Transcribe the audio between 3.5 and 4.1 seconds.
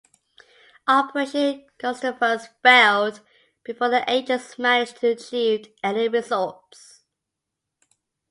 before the